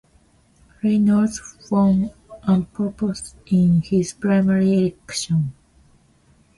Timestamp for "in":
3.45-3.83